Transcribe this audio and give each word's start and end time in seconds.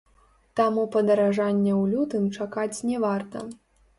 Таму 0.59 0.85
падаражання 0.95 1.73
ў 1.73 1.83
лютым 1.91 2.25
чакаць 2.37 2.83
не 2.93 2.97
варта. 3.07 3.45